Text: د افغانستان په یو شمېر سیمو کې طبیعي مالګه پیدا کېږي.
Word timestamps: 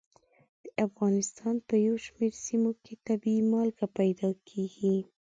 د 0.63 0.65
افغانستان 0.87 1.55
په 1.67 1.75
یو 1.85 1.95
شمېر 2.05 2.33
سیمو 2.45 2.71
کې 2.83 2.93
طبیعي 3.07 3.41
مالګه 3.51 3.87
پیدا 3.99 4.29
کېږي. 4.49 4.95